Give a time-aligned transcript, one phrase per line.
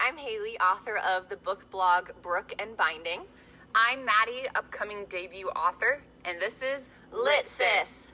[0.00, 3.22] I'm Haley, author of the book blog Brook and Binding.
[3.74, 8.12] I'm Maddy, upcoming debut author, and this is Lit Sis.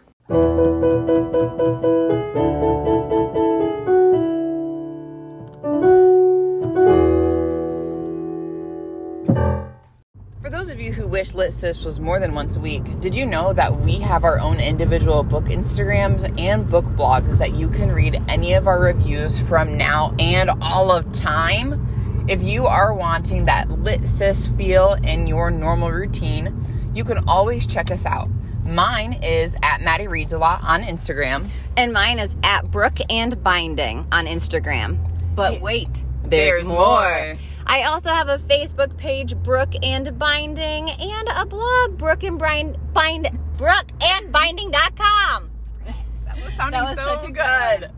[11.09, 14.25] Wish Lit Sis was more than once a week, did you know that we have
[14.25, 18.81] our own individual book Instagrams and book blogs that you can read any of our
[18.81, 22.27] reviews from now and all of time?
[22.29, 26.55] If you are wanting that Lit Sis feel in your normal routine,
[26.93, 28.29] you can always check us out.
[28.65, 31.49] Mine is at Maddie Reads a Lot on Instagram.
[31.77, 34.99] And mine is at Brook and Binding on Instagram.
[35.35, 37.37] But wait, There's more.
[37.71, 42.79] I also have a Facebook page, Brook and Binding, and a blog, Brook and Bind,
[42.95, 45.51] Bind Brook and Binding.com.
[46.25, 47.91] That was sounding That was so such a good.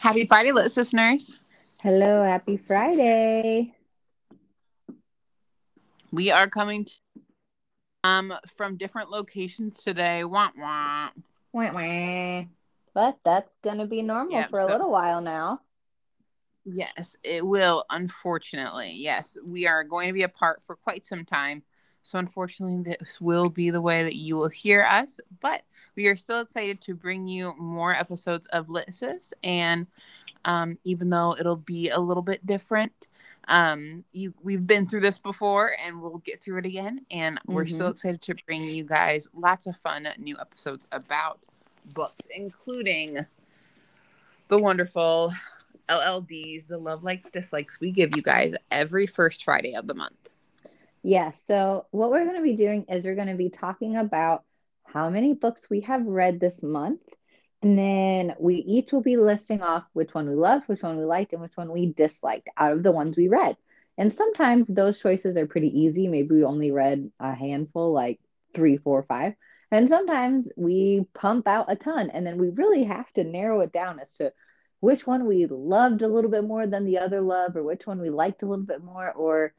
[0.00, 1.36] Happy Friday, Lit listeners.
[1.82, 3.74] Hello, happy Friday.
[6.12, 6.92] We are coming to,
[8.04, 10.24] um from different locations today.
[10.24, 11.08] Wah wah.
[11.52, 12.44] Wah, wah.
[12.92, 15.60] But that's going to be normal Yeah, for a so- little while now.
[16.64, 17.84] Yes, it will.
[17.90, 21.62] Unfortunately, yes, we are going to be apart for quite some time.
[22.02, 25.20] So, unfortunately, this will be the way that you will hear us.
[25.40, 25.62] But
[25.96, 29.32] we are still excited to bring you more episodes of Litsis.
[29.42, 29.86] And
[30.44, 33.08] um, even though it'll be a little bit different,
[33.48, 37.04] um, you we've been through this before, and we'll get through it again.
[37.10, 41.40] And we're still excited to bring you guys lots of fun new episodes about
[41.92, 43.26] books, including
[44.48, 45.32] the wonderful
[45.88, 50.30] LLDs, the love likes dislikes we give you guys every first Friday of the month.
[51.02, 54.44] Yeah, so what we're going to be doing is we're going to be talking about
[54.84, 57.02] how many books we have read this month.
[57.60, 61.04] And then we each will be listing off which one we loved, which one we
[61.04, 63.56] liked, and which one we disliked out of the ones we read.
[63.96, 66.08] And sometimes those choices are pretty easy.
[66.08, 68.20] Maybe we only read a handful, like
[68.54, 69.34] three, four, five.
[69.70, 73.72] And sometimes we pump out a ton, and then we really have to narrow it
[73.72, 74.32] down as to
[74.84, 78.00] which one we loved a little bit more than the other love, or which one
[78.00, 79.54] we liked a little bit more, or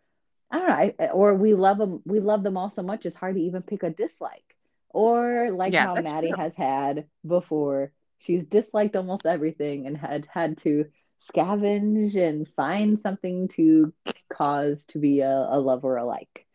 [0.52, 3.16] I don't know, I, or we love them, we love them all so much it's
[3.16, 4.56] hard to even pick a dislike.
[4.90, 6.38] Or like Yeah, how Maddy true.
[6.38, 10.86] has had before, she's disliked almost everything and had had to
[11.22, 13.94] scavenge and find something to
[14.32, 16.46] cause to be a, a love or a like.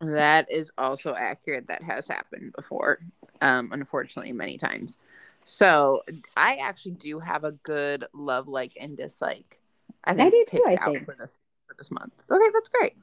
[0.00, 1.68] That is also accurate.
[1.68, 3.00] That has happened before,
[3.40, 4.98] um, unfortunately, many times.
[5.44, 6.02] So
[6.36, 9.58] I actually do have a good love, like, and dislike.
[10.04, 11.04] I do too, I out think.
[11.04, 12.12] for this for this month.
[12.30, 12.94] Okay, that's great.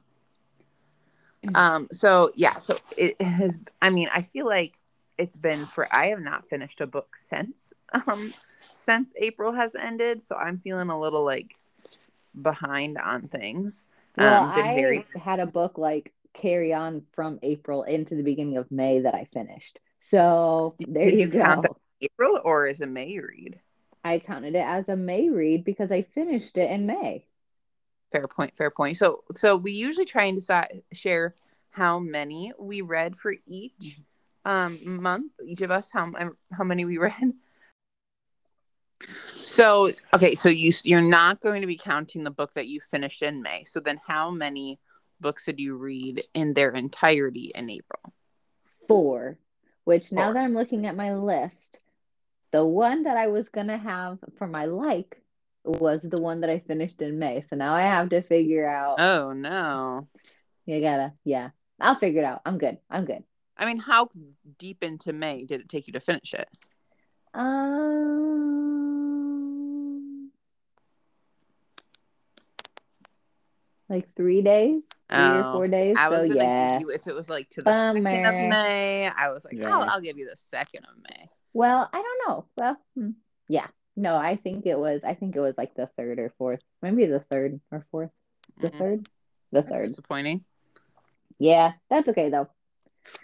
[1.54, 1.88] Um.
[1.92, 2.58] So yeah.
[2.58, 3.58] So it has.
[3.80, 4.74] I mean, I feel like
[5.18, 5.88] it's been for.
[5.90, 7.72] I have not finished a book since
[8.06, 8.32] um
[8.74, 10.24] since April has ended.
[10.24, 11.56] So I'm feeling a little like
[12.40, 13.84] behind on things.
[14.16, 18.22] Well, um, been I very had a book like carry on from April into the
[18.22, 19.80] beginning of May that I finished.
[20.00, 21.64] So there you go.
[22.02, 23.60] April or is a May read?
[24.04, 27.24] I counted it as a May read because I finished it in May.
[28.10, 28.52] Fair point.
[28.56, 28.96] Fair point.
[28.96, 31.34] So, so we usually try and decide share
[31.70, 34.00] how many we read for each
[34.44, 35.32] um month.
[35.44, 36.10] Each of us how
[36.52, 37.32] how many we read.
[39.36, 43.22] So okay, so you you're not going to be counting the book that you finished
[43.22, 43.64] in May.
[43.64, 44.78] So then, how many
[45.20, 48.12] books did you read in their entirety in April?
[48.88, 49.38] Four,
[49.84, 50.34] which now Four.
[50.34, 51.80] that I'm looking at my list,
[52.52, 55.20] the one that I was going to have for my like
[55.64, 57.40] was the one that I finished in May.
[57.40, 59.00] So now I have to figure out.
[59.00, 60.06] Oh no!
[60.66, 61.50] You gotta, yeah.
[61.80, 62.42] I'll figure it out.
[62.44, 62.78] I'm good.
[62.88, 63.24] I'm good.
[63.56, 64.10] I mean, how
[64.58, 66.48] deep into May did it take you to finish it?
[67.34, 67.72] Um,
[73.88, 75.96] like three days, three or four days.
[75.98, 76.72] I was so gonna yeah.
[76.72, 79.08] give you if it was like to the second of May.
[79.08, 79.74] I was like, Yeah.
[79.74, 81.28] I'll, I'll give you the second of May.
[81.52, 82.44] Well, I don't know.
[82.56, 83.10] Well, hmm,
[83.48, 83.66] yeah.
[83.96, 85.02] No, I think it was.
[85.04, 88.10] I think it was like the third or fourth, maybe the third or fourth.
[88.58, 88.78] The Mhm.
[88.78, 89.08] third,
[89.50, 89.88] the That's third.
[89.88, 90.44] disappointing.
[91.38, 92.48] Yeah, that's okay though.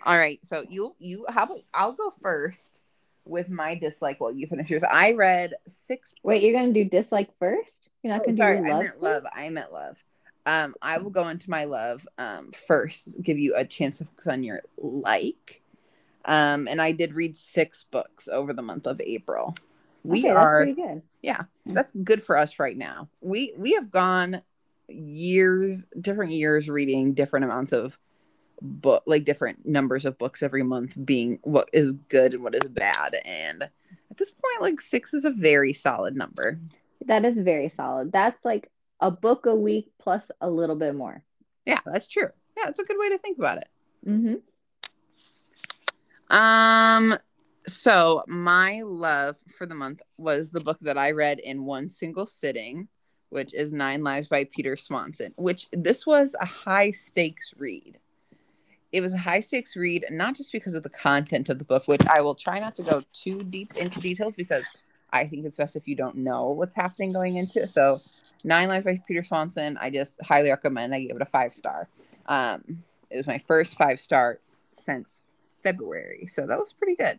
[0.04, 2.82] All right, so you you how about I'll go first
[3.24, 4.82] with my dislike while you finish yours.
[4.84, 6.12] I read six.
[6.22, 7.90] Wait, you're gonna do dislike first?
[8.02, 8.82] You're not Oh, gonna sorry, do I love?
[8.82, 9.22] meant love.
[9.22, 9.34] first?
[9.36, 10.04] I meant love.
[10.46, 13.20] Um, I will go into my love um first.
[13.22, 15.62] Give you a chance to focus on your like.
[16.28, 19.56] Um, and I did read six books over the month of April.
[20.04, 21.02] We okay, are That's pretty good.
[21.22, 24.42] yeah that's good for us right now we we have gone
[24.88, 27.98] years different years reading different amounts of
[28.62, 32.68] book like different numbers of books every month being what is good and what is
[32.68, 36.58] bad and at this point like six is a very solid number
[37.06, 38.12] That is very solid.
[38.12, 38.70] That's like
[39.00, 41.22] a book a week plus a little bit more.
[41.64, 42.28] Yeah, that's true.
[42.56, 43.68] Yeah, that's a good way to think about it.
[44.06, 44.34] Mm-hmm.
[46.30, 47.16] Um,
[47.66, 52.26] so my love for the month was the book that I read in one single
[52.26, 52.88] sitting,
[53.30, 57.98] which is Nine Lives by Peter Swanson, which this was a high stakes read.
[58.90, 61.86] It was a high stakes read, not just because of the content of the book,
[61.86, 64.78] which I will try not to go too deep into details because
[65.12, 67.70] I think it's best if you don't know what's happening going into it.
[67.70, 68.00] So,
[68.44, 70.94] Nine Lives by Peter Swanson, I just highly recommend.
[70.94, 71.88] I gave it a five star.
[72.26, 74.38] Um, it was my first five star
[74.72, 75.22] since
[75.62, 77.18] February, so that was pretty good.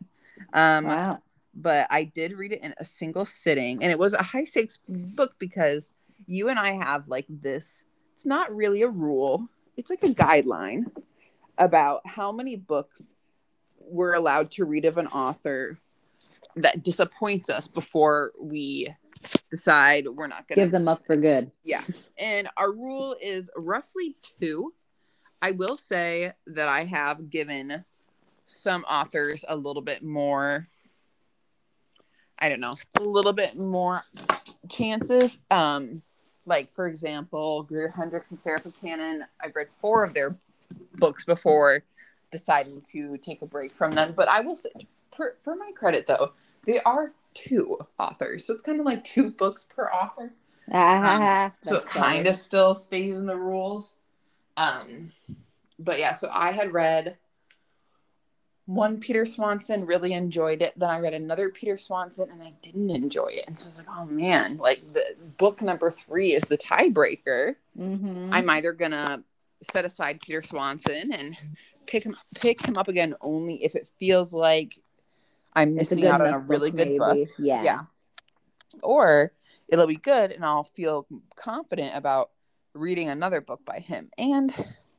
[0.53, 1.19] Um, Wow.
[1.53, 4.80] but I did read it in a single sitting, and it was a high stakes
[4.88, 5.91] book because
[6.25, 7.86] you and I have like this.
[8.13, 9.47] It's not really a rule;
[9.77, 10.86] it's like a guideline
[11.57, 13.13] about how many books
[13.80, 15.77] we're allowed to read of an author
[16.56, 18.88] that disappoints us before we
[19.51, 21.51] decide we're not going to Give them up for good.
[21.63, 21.81] yeah.
[22.18, 24.74] And our rule is roughly two.
[25.42, 27.83] I will say that I have given
[28.50, 30.68] some authors a little bit more,
[32.38, 34.04] I don't know, a little bit more
[34.69, 35.38] chances.
[35.51, 36.01] Um,
[36.46, 40.36] like, for example, Greer Hendricks and Sarah Pekkanen, I've read four of their
[40.96, 41.84] books before
[42.31, 44.13] deciding to take a break from them.
[44.16, 44.69] But I will say,
[45.12, 46.31] for, for my credit though,
[46.66, 48.45] they are two authors.
[48.45, 50.31] So it's kind of like two books per author
[50.72, 53.98] Ah, so it kind of still stays in the rules
[54.57, 55.07] um
[55.80, 57.18] but yeah so i had read
[58.69, 62.92] one peter swanson really enjoyed it then i read another peter swanson and i didn't
[62.92, 65.04] enjoy it and so i was like oh man like the
[65.38, 68.30] book number three is the tiebreaker Mhm.
[68.31, 69.24] i'm either gonna
[69.62, 71.36] set aside peter swanson and
[71.88, 74.77] pick him pick him up again only if it feels like
[75.54, 77.27] i'm missing out on a really book, good book.
[77.39, 77.63] Yeah.
[77.63, 77.80] yeah.
[78.83, 79.31] Or
[79.68, 82.30] it'll be good and I'll feel confident about
[82.74, 84.10] reading another book by him.
[84.18, 84.54] And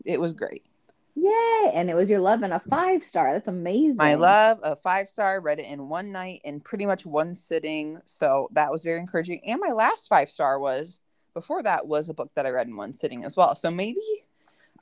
[0.04, 0.64] it was great.
[1.20, 1.72] Yay.
[1.74, 3.32] And it was your love and a five star.
[3.32, 3.96] That's amazing.
[3.96, 7.98] My love, a five star, read it in one night in pretty much one sitting.
[8.06, 9.40] So that was very encouraging.
[9.46, 11.00] And my last five star was
[11.34, 13.54] before that was a book that I read in one sitting as well.
[13.54, 14.00] So maybe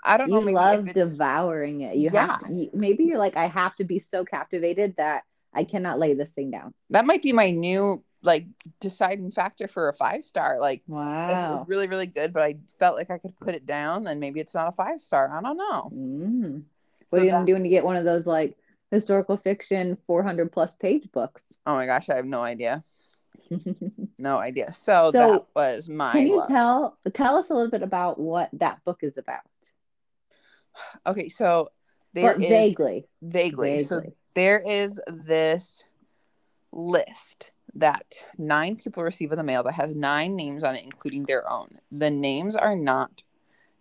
[0.05, 0.38] I don't know.
[0.40, 1.96] You love if it's, devouring it.
[1.96, 5.64] You have to, you- maybe you're like, I have to be so captivated that I
[5.64, 6.73] cannot lay this thing down.
[6.90, 8.47] that might be my new like
[8.81, 10.59] deciding factor for a five star.
[10.61, 11.50] Like if it Wow.
[11.53, 14.41] was really, really good, but I felt like I could put it down, then maybe
[14.41, 15.31] it's not a five star.
[15.32, 15.91] I don't know.
[15.94, 16.53] Mm.
[16.55, 16.65] What
[17.09, 18.56] So are you that- gonna do when you get one of those like
[18.91, 21.55] historical fiction 400 plus page books?
[21.67, 22.82] Oh my gosh, I have no idea.
[24.21, 24.73] No idea.
[24.73, 26.49] So, So, that was my Can you love.
[26.49, 29.43] tell tell us a little bit about what that book is about?
[31.06, 31.71] okay, so
[32.14, 33.06] there is vaguely.
[33.23, 33.79] vaguely.
[33.85, 34.03] So
[34.35, 35.85] there is this
[36.73, 41.25] list that nine people receive in the mail that has nine names on it, including
[41.25, 41.79] their own.
[41.93, 43.23] The names are not.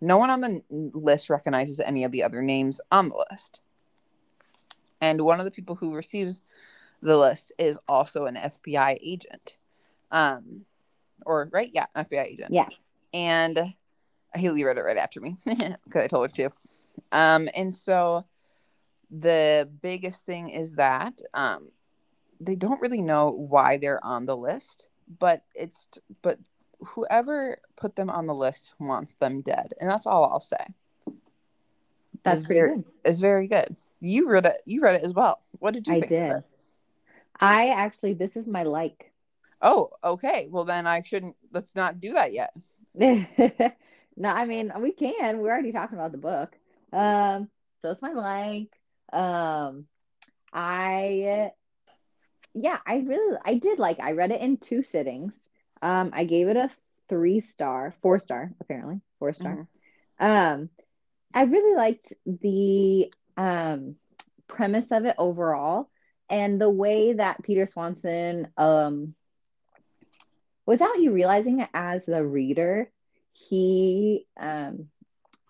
[0.00, 3.62] No one on the list recognizes any of the other names on the list.
[5.00, 6.42] And one of the people who receives
[7.02, 9.58] the list is also an FBI agent.
[10.10, 10.64] Um,
[11.26, 12.50] or right, yeah, FBI agent.
[12.52, 12.68] Yeah.
[13.12, 13.74] And
[14.34, 16.52] Haley read it right after me because I told her to.
[17.12, 18.24] Um, and so
[19.10, 21.68] the biggest thing is that um,
[22.40, 24.88] they don't really know why they're on the list,
[25.18, 25.88] but it's
[26.22, 26.38] but
[26.80, 30.64] whoever put them on the list wants them dead, and that's all I'll say.
[32.22, 32.84] That's It's pretty very- good.
[33.04, 33.76] It's very good.
[34.00, 34.60] You read it.
[34.64, 35.40] You read it as well.
[35.58, 35.94] What did you?
[35.94, 36.44] I did.
[37.40, 39.12] I actually this is my like.
[39.60, 40.46] Oh, okay.
[40.50, 41.36] Well, then I shouldn't.
[41.52, 42.54] Let's not do that yet.
[42.94, 45.38] no, I mean we can.
[45.38, 46.56] We're already talking about the book.
[46.92, 47.48] Um,
[47.80, 48.70] so it's my like.
[49.12, 49.86] Um,
[50.52, 51.52] I
[52.54, 54.00] yeah, I really I did like.
[54.00, 55.48] I read it in two sittings.
[55.82, 56.70] Um, I gave it a
[57.08, 59.60] three star, four star apparently, four star.
[59.60, 59.68] Mhm.
[60.18, 60.70] Um,
[61.34, 63.96] I really liked the um
[64.48, 65.88] premise of it overall
[66.30, 69.14] and the way that Peter Swanson um
[70.66, 72.90] without you realizing it as the reader,
[73.32, 74.88] he um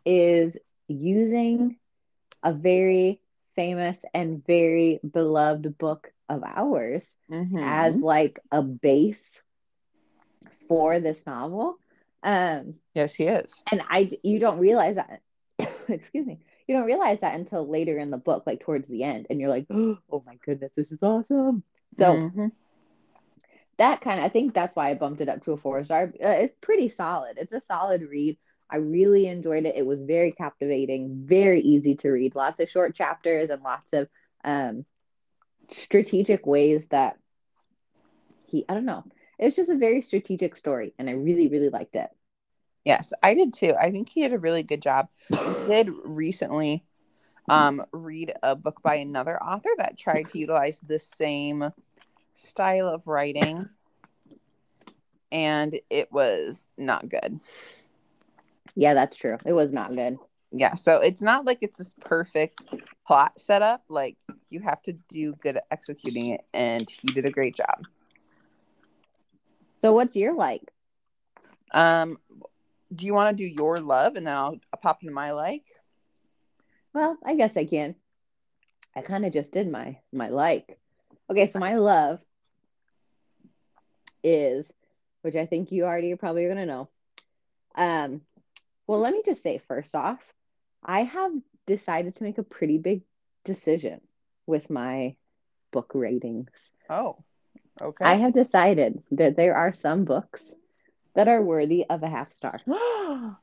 [0.05, 0.57] is
[0.89, 1.77] using
[2.43, 3.21] a very
[3.57, 7.63] famous and very beloved book of ours Mhm.
[7.63, 9.43] as like a base
[10.69, 11.79] for this novel.
[12.23, 13.63] Um yes, he is.
[13.71, 15.21] and I you don't realize that
[15.89, 19.27] excuse me you don't realize that until later in the book like towards the end
[19.31, 21.63] and you're like oh my goodness this is awesome
[21.95, 22.53] so Mhm.
[23.79, 26.13] that kind of I think that's why I bumped it up to a four star
[26.23, 28.37] uh, it's pretty solid it's a solid read
[28.71, 32.95] I really enjoyed it it was very captivating very easy to read lots of short
[32.97, 34.09] chapters and lots of
[34.45, 34.85] um
[35.69, 37.19] strategic ways that
[38.47, 39.05] he I don't know
[39.39, 42.11] it was just a very strategic story, and I really, really liked it.
[42.85, 43.75] Yes, I did too.
[43.81, 45.09] I think he did a really good job.
[45.33, 46.85] I did recently
[47.49, 51.71] um, read a book by another author that tried to utilize the same
[52.35, 53.69] style of writing,
[55.31, 57.39] and it was not good.
[58.75, 59.39] Yeah, that's true.
[59.45, 60.19] It was not good.
[60.51, 62.63] Yeah, so it's not like it's this perfect
[63.07, 63.83] plot setup.
[63.89, 64.17] Like
[64.49, 67.85] you have to do good at executing it, and he did a great job.
[69.77, 70.63] So, what's your like?
[71.73, 72.19] Um,
[72.95, 75.65] do you want to do your love, and then I'll, I'll pop into my like?
[76.95, 77.95] Well, I guess I can.
[78.97, 80.79] I kind of just did my my like.
[81.31, 82.21] Okay, so my love
[84.25, 84.73] is,
[85.23, 86.89] which I think you already probably are gonna know.
[87.75, 88.23] Um,
[88.87, 90.19] well, let me just say first off,
[90.83, 91.33] I have
[91.67, 93.03] decided to make a pretty big
[93.45, 94.01] decision
[94.47, 95.17] with my
[95.71, 96.73] book ratings.
[96.89, 97.17] Oh,
[97.81, 98.05] okay.
[98.05, 100.55] I have decided that there are some books
[101.15, 102.53] that are worthy of a half star.
[102.69, 103.35] oh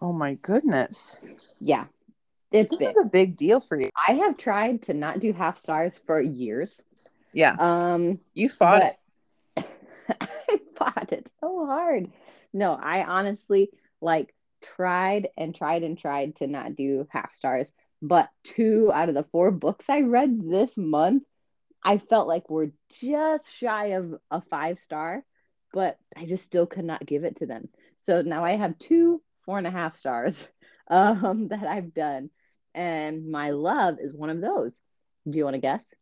[0.00, 1.18] my goodness.
[1.60, 1.86] Yeah.
[2.52, 2.88] It's This big.
[2.88, 3.90] is a big deal for you.
[4.08, 6.82] I have tried to not do half stars for years.
[7.32, 8.82] Yeah, Um you fought
[9.56, 9.64] it.
[10.20, 12.10] I fought it so hard.
[12.52, 14.32] No, I honestly like
[14.74, 17.72] tried and tried and tried to not do half stars.
[18.02, 21.24] But two out of the four books I read this month,
[21.82, 25.24] I felt like were just shy of a five star,
[25.72, 27.68] but I just still could not give it to them.
[27.96, 30.48] So now I have two four and a half stars
[30.90, 32.30] um, that I've done.
[32.74, 34.78] And my love is one of those.
[35.28, 35.94] Do you want to guess?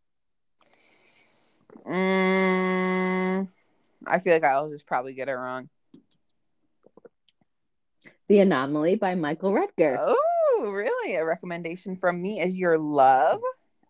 [1.86, 3.48] Mm,
[4.06, 5.68] I feel like I'll just probably get it wrong.
[8.28, 9.96] The Anomaly by Michael Rutger.
[9.98, 11.16] Oh, really?
[11.16, 13.40] A recommendation from me as your love?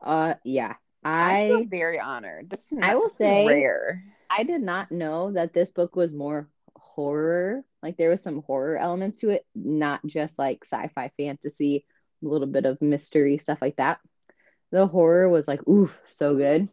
[0.03, 0.75] Uh, yeah.
[1.05, 2.51] I feel very honored.
[2.51, 4.05] This is I will say- rare.
[4.31, 7.63] I did not know that this book was more horror.
[7.83, 11.85] Like there was some horror elements to it, not just like sci-fi fantasy,
[12.23, 14.01] a little bit of mystery stuff like that.
[14.73, 16.69] The horror was like, oof, so good.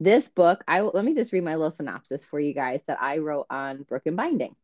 [0.00, 3.18] This book, I let me just read my little synopsis for you guys that I
[3.18, 4.54] wrote on Brook and Binding.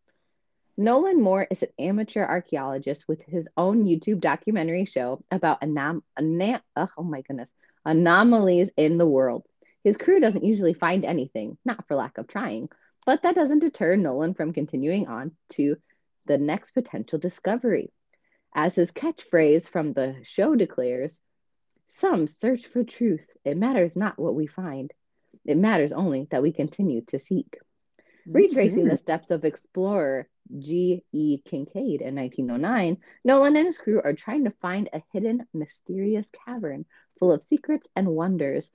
[0.77, 6.63] Nolan Moore is an amateur archaeologist with his own YouTube documentary show about anom- ana-
[6.75, 7.53] oh, oh my goodness
[7.85, 9.45] anomalies in the world.
[9.85, 12.71] His crew doesn't usually find anything, not for lack of trying,
[13.05, 15.77] but that doesn't deter Nolan from continuing on to
[16.27, 17.93] the next potential discovery.
[18.55, 21.21] As his catchphrase from the show declares,
[21.89, 23.29] some search for truth.
[23.45, 24.91] It matters not what we find.
[25.45, 27.59] It matters only that we continue to seek.
[28.27, 28.37] Mm-hmm.
[28.37, 30.29] Retracing the steps of explorer
[30.59, 31.03] G.
[31.13, 31.39] E.
[31.45, 36.85] Kincaid in 1909, Nolan and his crew are trying to find a hidden, mysterious cavern
[37.19, 38.71] full of secrets and wonders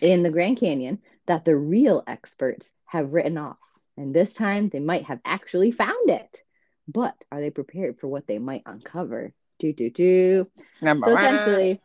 [0.00, 3.58] in the Grand Canyon that the real experts have written off.
[3.96, 6.42] And this time they might have actually found it.
[6.88, 9.32] But are they prepared for what they might uncover?
[9.58, 10.46] Do, do, do.
[10.80, 11.80] Number So essentially,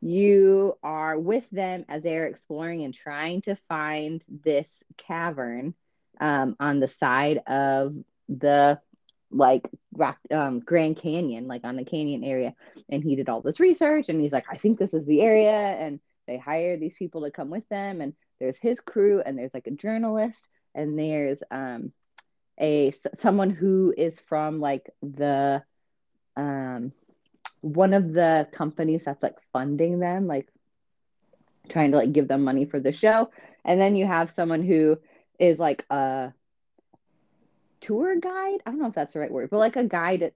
[0.00, 5.74] you are with them as they're exploring and trying to find this cavern
[6.20, 7.94] um, on the side of
[8.28, 8.80] the
[9.30, 12.54] like rock um, Grand Canyon, like on the canyon area.
[12.88, 15.50] And he did all this research, and he's like, I think this is the area.
[15.50, 19.54] And they hire these people to come with them, and there's his crew, and there's
[19.54, 21.92] like a journalist, and there's um
[22.60, 25.62] a someone who is from like the
[26.36, 26.92] um
[27.60, 30.48] one of the companies that's like funding them like
[31.68, 33.30] trying to like give them money for the show
[33.64, 34.98] and then you have someone who
[35.38, 36.32] is like a
[37.80, 40.32] tour guide i don't know if that's the right word but like a guide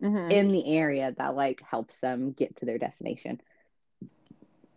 [0.00, 0.30] Mhm.
[0.30, 3.40] in the area that like helps them get to their destination.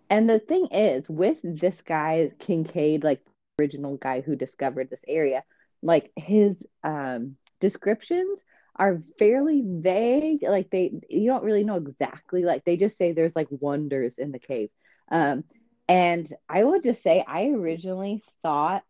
[0.10, 5.44] And the thing is, with this guy Kincaid, like original guy who discovered this area,
[5.82, 8.44] like his um descriptions
[8.76, 10.44] are fairly vague.
[10.44, 12.44] Like they you don't really know exactly.
[12.44, 14.70] Like they just say there's like wonders in the cave.
[15.12, 15.44] Um
[15.88, 18.84] and I will just say I originally thought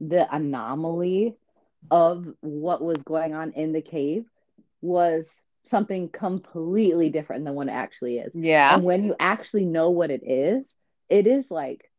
[0.00, 1.36] the anomaly
[1.90, 4.24] of what was going on in the cave
[4.80, 8.34] was something completely different than what it actually is.
[8.34, 8.74] yeah.
[8.74, 10.72] And when you actually know what it is,
[11.08, 11.90] it is like,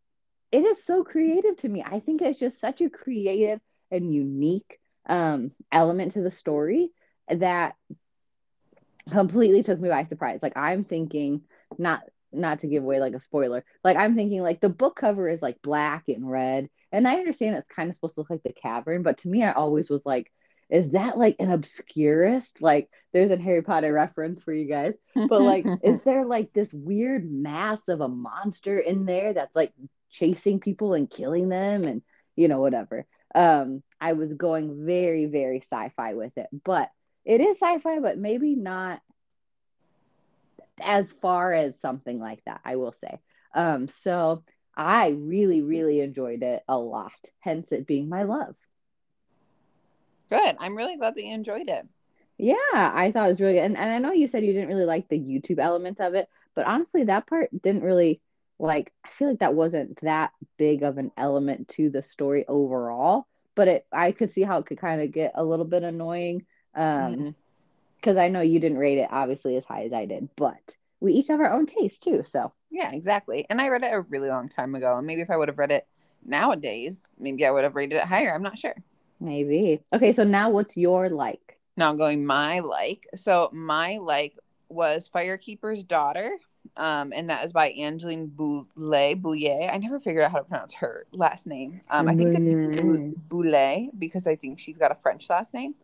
[0.52, 1.84] it is so creative to me.
[1.86, 3.60] I think it's just such a creative
[3.92, 6.90] and unique um, element to the story
[7.28, 7.76] that
[9.12, 10.40] completely took me by surprise.
[10.42, 11.42] Like I'm thinking,
[11.78, 15.28] not not to give away like a spoiler, like I'm thinking like the book cover
[15.28, 18.44] is like black and red, and I understand it's kind of supposed to look like
[18.44, 20.32] the cavern, but to me, I always was like,
[20.70, 22.62] is that like an obscurist?
[22.62, 26.74] Like there's a Harry Potter reference for you guys, but like, is there like this
[26.74, 29.74] weird mass of a monster in there that's like
[30.10, 31.84] chasing people and killing them?
[31.84, 32.02] And
[32.36, 33.06] you know, whatever.
[33.36, 36.90] Um, I was going very, very sci-fi with it, but
[37.26, 39.02] it is sci-fi, but maybe not
[40.82, 43.20] as far as something like that, I will say.
[43.54, 44.44] Um, so
[44.76, 48.56] I really, really enjoyed it a lot, hence it being my love.
[50.30, 50.56] Good.
[50.60, 51.88] I'm really glad that you enjoyed it.
[52.38, 53.66] Yeah, I thought it was really good.
[53.66, 56.28] And, and I know you said you didn't really like the YouTube element of it,
[56.56, 58.22] but honestly, that part didn't really
[58.60, 63.28] like, I feel like that wasn't that big of an element to the story overall.
[63.56, 66.46] But it, I could see how it could kind of get a little bit annoying.
[66.76, 67.30] Um, mm-hmm
[68.06, 71.14] because I know you didn't rate it obviously as high as I did, but we
[71.14, 72.22] each have our own taste too.
[72.24, 73.48] So yeah, exactly.
[73.50, 75.58] And I read it a really long time ago, and maybe if I would have
[75.58, 75.88] read it
[76.24, 78.34] nowadays, maybe I would have rated it higher.
[78.34, 78.76] I'm not sure.
[79.20, 79.82] Maybe.
[79.92, 81.58] Okay, so now what's your like?
[81.78, 83.08] Now I'm going my like.
[83.16, 84.38] So my like
[84.70, 86.38] was Firekeeper's Daughter.
[86.78, 89.22] Um, and that is by Angeline Boulet.
[89.22, 89.70] Boulet.
[89.72, 91.82] I never figured out how to pronounce her last name.
[91.90, 95.76] Um, I think it's Boulet because I think she's got a French last name.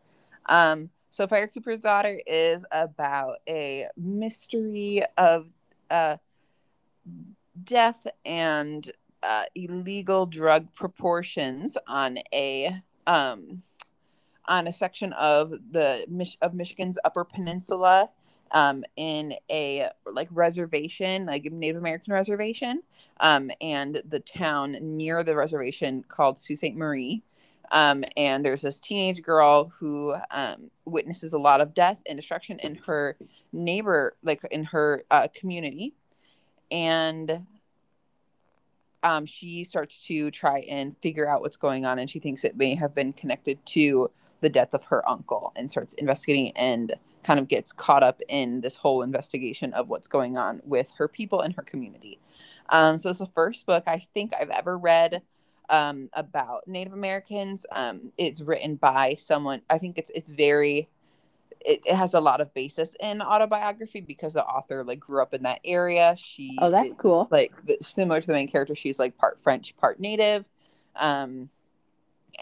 [0.47, 5.47] Um, so, Firekeeper's Daughter is about a mystery of
[5.89, 6.17] uh,
[7.63, 8.89] death and
[9.23, 13.61] uh, illegal drug proportions on a um,
[14.47, 16.05] on a section of the
[16.41, 18.09] of Michigan's Upper Peninsula
[18.51, 22.83] um, in a like reservation, like Native American reservation,
[23.19, 26.75] um, and the town near the reservation called Sault Ste.
[26.75, 27.23] Marie.
[27.71, 32.59] Um, and there's this teenage girl who um, witnesses a lot of death and destruction
[32.59, 33.15] in her
[33.53, 35.93] neighbor, like in her uh, community.
[36.69, 37.45] And
[39.03, 41.97] um, she starts to try and figure out what's going on.
[41.97, 45.71] And she thinks it may have been connected to the death of her uncle and
[45.71, 46.93] starts investigating and
[47.23, 51.07] kind of gets caught up in this whole investigation of what's going on with her
[51.07, 52.19] people and her community.
[52.69, 55.21] Um, so it's the first book I think I've ever read
[55.69, 57.65] um, about Native Americans.
[57.71, 59.61] Um, it's written by someone.
[59.69, 60.89] I think it's it's very.
[61.63, 65.35] It, it, has a lot of basis in autobiography because the author like grew up
[65.35, 66.15] in that area.
[66.17, 67.27] She oh, that's cool.
[67.29, 70.43] Like similar to the main character, she's like part French, part Native,
[70.95, 71.51] um,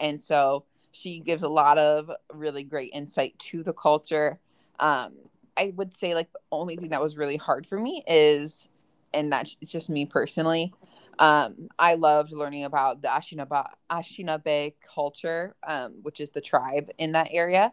[0.00, 4.38] and so she gives a lot of really great insight to the culture.
[4.80, 5.12] Um,
[5.56, 8.68] I would say like the only thing that was really hard for me is,
[9.12, 10.72] and that's just me personally,
[11.18, 17.12] um, I loved learning about the Anishinaabe, Anishinaabe culture, um, which is the tribe in
[17.12, 17.72] that area.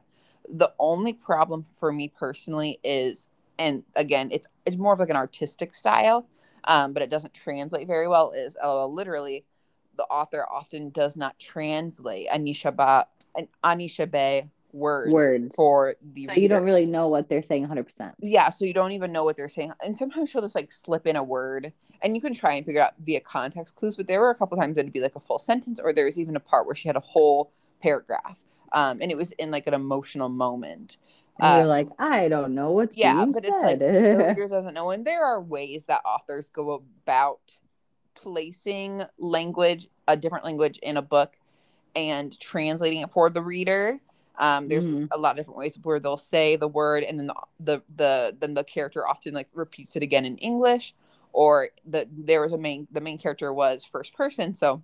[0.50, 5.16] The only problem for me personally is, and again, it's it's more of like an
[5.16, 6.28] artistic style,
[6.66, 8.32] um, but it doesn't translate very well.
[8.32, 9.46] Is literally,
[9.96, 13.06] the author often does not translate Anishinaabe,
[13.64, 15.56] Anishinaabe words, words.
[15.56, 16.42] for the so reader.
[16.42, 19.36] you don't really know what they're saying 100% yeah so you don't even know what
[19.36, 22.54] they're saying and sometimes she'll just like slip in a word and you can try
[22.54, 25.02] and figure out via context clues but there were a couple times that it'd be
[25.02, 27.52] like a full sentence or there was even a part where she had a whole
[27.82, 30.98] paragraph um, and it was in like an emotional moment
[31.40, 33.54] and uh, you're like i don't know what's yeah but said.
[33.54, 37.58] it's like the reader doesn't know and there are ways that authors go about
[38.16, 41.38] placing language a different language in a book
[41.96, 44.00] and translating it for the reader
[44.38, 45.06] um, there's mm-hmm.
[45.12, 48.38] a lot of different ways where they'll say the word and then the, the the
[48.40, 50.94] then the character often like repeats it again in english
[51.34, 54.82] or the there was a main the main character was first person so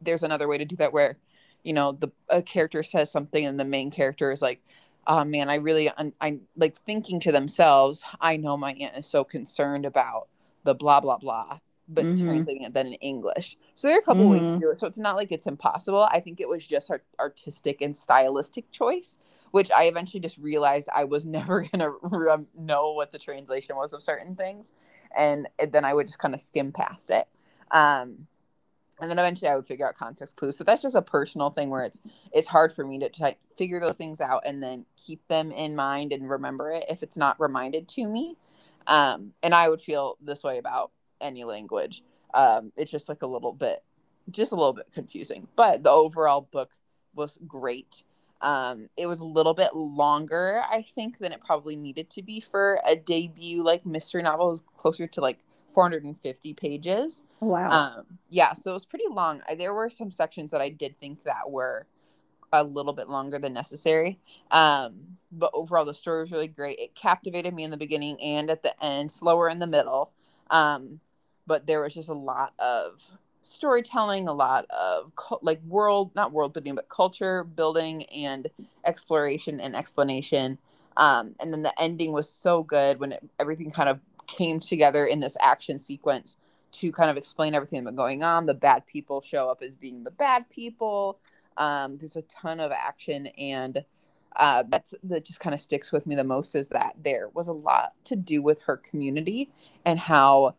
[0.00, 1.16] there's another way to do that where
[1.62, 4.62] you know the a character says something and the main character is like
[5.06, 9.06] oh man i really i'm, I'm like thinking to themselves i know my aunt is
[9.06, 10.28] so concerned about
[10.64, 11.58] the blah blah blah
[11.92, 12.24] but mm-hmm.
[12.24, 14.32] translating it then in english so there are a couple mm-hmm.
[14.32, 14.58] ways to mm-hmm.
[14.60, 17.82] do it so it's not like it's impossible i think it was just our artistic
[17.82, 19.18] and stylistic choice
[19.50, 21.90] which I eventually just realized I was never gonna
[22.30, 24.74] um, know what the translation was of certain things,
[25.16, 27.26] and then I would just kind of skim past it.
[27.70, 28.26] Um,
[29.00, 30.58] and then eventually I would figure out context clues.
[30.58, 32.00] So that's just a personal thing where it's
[32.32, 35.74] it's hard for me to try, figure those things out and then keep them in
[35.74, 38.36] mind and remember it if it's not reminded to me.
[38.86, 42.02] Um, and I would feel this way about any language.
[42.34, 43.82] Um, it's just like a little bit,
[44.30, 45.48] just a little bit confusing.
[45.56, 46.70] But the overall book
[47.14, 48.04] was great.
[48.40, 52.40] Um, it was a little bit longer, I think, than it probably needed to be
[52.40, 54.46] for a debut like mystery novel.
[54.46, 55.40] It was closer to like
[55.72, 57.24] 450 pages.
[57.40, 57.70] Wow.
[57.70, 59.42] Um, yeah, so it was pretty long.
[59.58, 61.86] There were some sections that I did think that were
[62.52, 64.18] a little bit longer than necessary.
[64.50, 66.78] Um, but overall, the story was really great.
[66.78, 70.12] It captivated me in the beginning and at the end, slower in the middle.
[70.50, 71.00] Um,
[71.46, 73.02] but there was just a lot of
[73.42, 78.48] storytelling, a lot of like world, not world building, but culture building and
[78.84, 80.58] exploration and explanation.
[80.96, 85.04] Um, and then the ending was so good when it, everything kind of came together
[85.06, 86.36] in this action sequence
[86.72, 88.46] to kind of explain everything that that's going on.
[88.46, 91.18] The bad people show up as being the bad people.
[91.56, 93.84] Um, there's a ton of action, and
[94.36, 97.48] uh, that's that just kind of sticks with me the most is that there was
[97.48, 99.50] a lot to do with her community
[99.84, 100.54] and how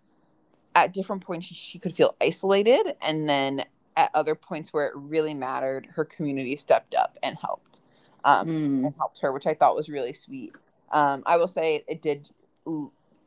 [0.75, 3.65] at different points she, could feel isolated, and then
[3.97, 7.81] at other points where it really mattered, her community stepped up and helped
[8.23, 8.85] um, Mm.
[8.85, 10.55] and helped her, which I thought was really sweet.
[10.91, 12.29] Um, I will say it, it did.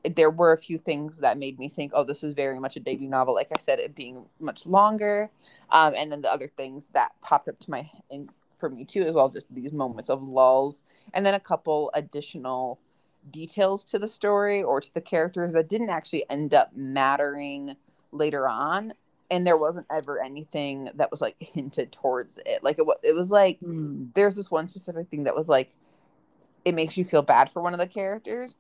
[0.05, 2.81] There were a few things that made me think, "Oh, this is very much a
[2.81, 5.31] debut novel." Like I said, it being much longer,
[5.71, 9.03] um, and then the other things that popped up to my in, for me too,
[9.03, 10.83] as well, just these moments of lulls,
[11.15, 12.79] and then a couple additional
[13.31, 17.77] details to the story or to the characters that didn't actually end up mattering
[18.13, 18.93] later on.
[19.31, 22.63] And there wasn't ever anything that was like hinted towards it.
[22.63, 24.11] Like it was, it was like Mm.
[24.15, 25.75] there's this one specific thing that was like
[26.65, 28.57] it makes you feel bad for one of the characters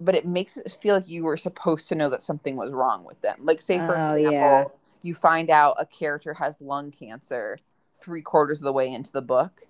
[0.00, 3.04] but it makes it feel like you were supposed to know that something was wrong
[3.04, 4.64] with them like say for Oh, example yeah.
[5.02, 7.58] you find out a character has lung cancer
[7.94, 9.62] three quarters of the way into the book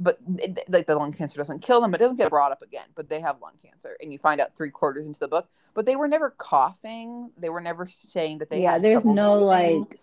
[0.00, 2.86] but it, like the lung cancer doesn't kill them it doesn't get brought up again
[2.94, 5.86] but they have lung cancer and you find out three quarters into the book but
[5.86, 9.80] they were never coughing they were never saying that they yeah, there's no breathing.
[9.80, 10.00] like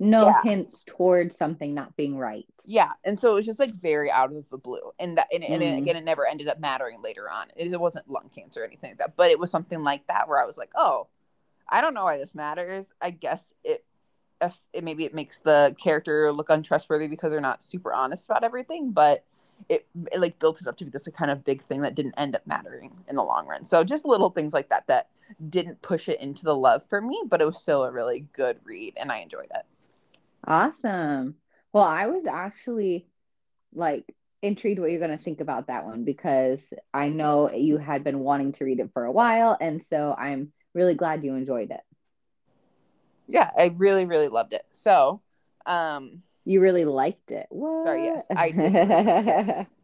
[0.00, 0.42] no Yeah.
[0.42, 2.44] hints towards something not being right.
[2.66, 5.44] Yeah, and so it was just like very out of the blue, and that and,
[5.44, 5.78] and it- Mm.
[5.78, 7.46] again, it never ended up mattering later on.
[7.54, 10.28] It, it wasn't lung cancer or anything like that, but it was something like that
[10.28, 11.06] where I was like, oh,
[11.68, 12.92] I don't know why this matters.
[13.00, 13.84] I guess it,
[14.40, 18.42] if it maybe it makes the character look untrustworthy because they're not super honest about
[18.42, 19.24] everything, but
[19.68, 22.14] it, it like built it up to be this kind of big thing that didn't
[22.18, 23.64] end up mattering in the long run.
[23.64, 25.08] So just little things like that that
[25.48, 28.60] didn't push it into the love for me, but it was still a really good
[28.64, 29.64] read, and I enjoyed it.
[30.46, 31.36] Awesome.
[31.72, 33.06] Well, I was actually
[33.74, 34.04] like
[34.42, 38.20] intrigued what you're going to think about that one because I know you had been
[38.20, 39.56] wanting to read it for a while.
[39.60, 41.80] And so I'm really glad you enjoyed it.
[43.26, 44.64] Yeah, I really really loved it.
[44.72, 45.20] So.
[45.66, 47.46] um You really liked it.
[47.50, 47.86] What?
[47.86, 49.66] Sorry, yes, I did.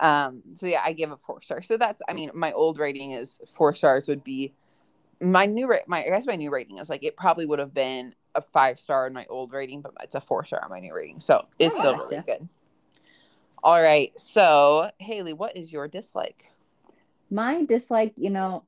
[0.00, 1.68] Um, so yeah, I give it four stars.
[1.68, 4.54] So that's, I mean, my old rating is four stars would be
[5.20, 5.82] my new rate.
[5.86, 8.78] My I guess my new rating is like it probably would have been a five
[8.78, 11.20] star in my old rating, but it's a four star on my new rating.
[11.20, 12.38] So it's still really Gotcha.
[12.38, 12.48] good.
[13.62, 16.46] All right, so Haley, what is your dislike?
[17.30, 18.64] My dislike, you know,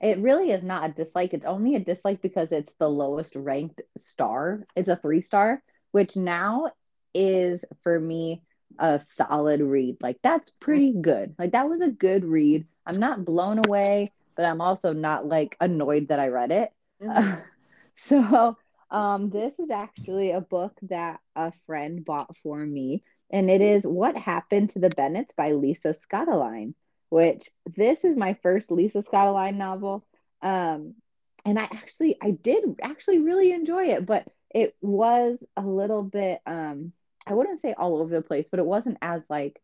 [0.00, 1.34] it really is not a dislike.
[1.34, 4.66] It's only a dislike because it's the lowest ranked star.
[4.74, 6.70] It's a three star, which now
[7.14, 8.42] is for me
[8.78, 9.96] a solid read.
[10.00, 11.34] Like that's pretty good.
[11.38, 12.66] Like that was a good read.
[12.86, 16.72] I'm not blown away, but I'm also not like annoyed that I read it.
[17.02, 17.40] Mm-hmm.
[17.96, 18.56] so
[18.90, 23.86] um this is actually a book that a friend bought for me and it is
[23.86, 26.74] what happened to the bennetts by lisa scottoline
[27.08, 30.06] which this is my first lisa scottoline novel
[30.42, 30.94] um
[31.44, 36.40] and i actually i did actually really enjoy it but it was a little bit
[36.46, 36.92] um
[37.26, 39.60] i wouldn't say all over the place but it wasn't as like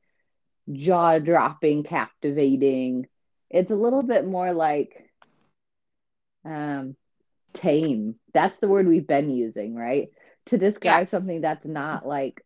[0.72, 3.06] jaw-dropping captivating.
[3.50, 5.10] It's a little bit more like
[6.44, 6.96] um
[7.54, 8.16] tame.
[8.34, 10.08] That's the word we've been using right?
[10.46, 12.42] To describe something that's not like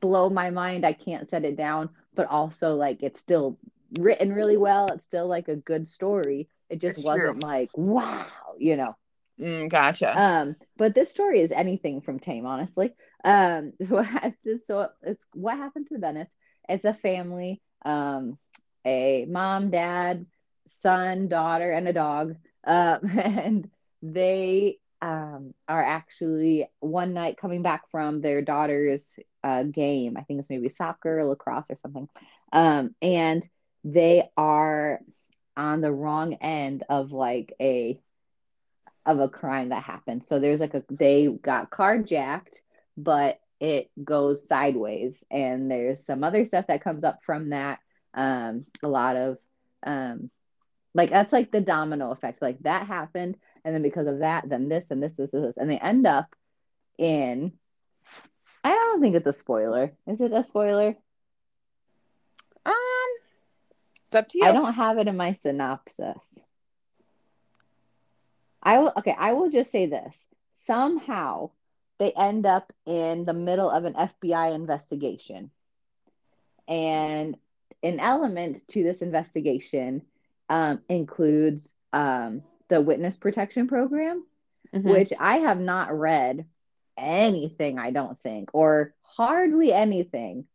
[0.00, 3.58] blow my mind i can't set it down but also like it's still
[3.98, 4.90] written really well.
[4.92, 6.48] It's still like a good story.
[6.70, 7.40] It just It's wasn't true.
[7.40, 8.24] like wow
[8.58, 8.96] you know
[9.40, 10.20] Mm, gotcha.
[10.20, 12.94] um but this story is anything from tame honestly.
[13.24, 13.72] Um
[14.64, 16.34] so it's- what happened to the bennetts
[16.68, 18.38] it's a family um
[18.86, 20.26] a mom dad
[20.68, 22.36] son daughter and a dog.
[22.66, 23.68] Um and
[24.02, 30.16] they um are actually one night coming back from their daughter's uh game.
[30.16, 32.08] I think it's maybe soccer lacrosse or something.
[32.52, 33.48] Um and
[33.82, 35.00] they are
[35.56, 38.00] on the wrong end of like a
[39.06, 40.24] of a crime that happened.
[40.24, 42.60] So there's like a they got carjacked,
[42.96, 47.78] but it goes sideways, and there's some other stuff that comes up from that.
[48.14, 49.38] Um, a lot of
[49.84, 50.30] um,
[50.94, 52.42] like that's like the domino effect.
[52.42, 55.56] Like that happened, and then because of that, then this and this, this, this, this.
[55.56, 56.34] and they end up
[56.98, 57.52] in.
[58.62, 59.92] I don't think it's a spoiler.
[60.06, 60.96] Is it a spoiler?
[62.66, 62.74] um,
[64.06, 64.44] it's up to you.
[64.44, 66.38] I don't have it in my synopsis.
[68.64, 70.24] I will okay, I will just say this.
[70.52, 71.50] Somehow
[71.98, 75.50] they end up in the middle of an FBI investigation.
[76.66, 77.36] And
[77.82, 80.02] an element to this investigation
[80.48, 84.24] um, includes um, the witness protection program,
[84.72, 84.90] Mhm.
[84.90, 86.46] which I have not read
[86.96, 90.46] anything, I don't think, or hardly anything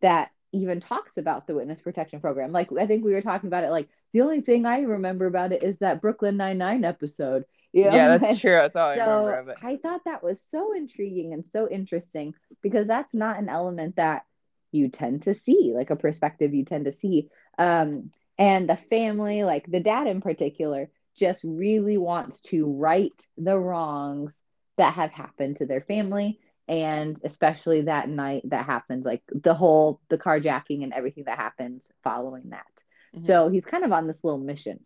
[0.00, 2.52] that even talks about the witness protection program.
[2.52, 5.52] Like I think we were talking about it like the only thing I remember about
[5.52, 7.96] it is that Brooklyn Nine-Nine episode You know?
[7.96, 8.52] Yeah, that's true.
[8.52, 9.56] That's all I remember of it.
[9.62, 14.24] I thought that was so intriguing and so interesting because that's not an element that
[14.72, 17.28] you tend to see, like a perspective you tend to see.
[17.58, 23.58] Um, and the family, like the dad in particular, just really wants to right the
[23.58, 24.42] wrongs
[24.78, 30.00] that have happened to their family and especially that night that happens like the whole
[30.08, 32.64] the carjacking and everything that happens following that
[33.16, 33.20] Mhm.
[33.20, 34.84] so he's kind of on this little mission.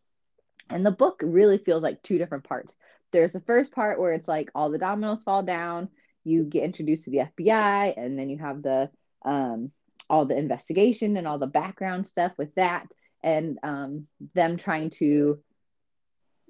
[0.71, 2.77] And the book really feels like two different parts.
[3.13, 5.89] There's the first part where it's like all the dominoes fall down
[6.25, 8.91] you get introduced to the fbi and then you have the
[9.27, 9.71] um
[10.09, 12.87] all the investigation and all the background stuff with that
[13.23, 15.39] and um them trying to